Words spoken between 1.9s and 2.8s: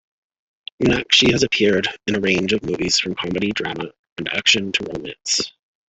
in range of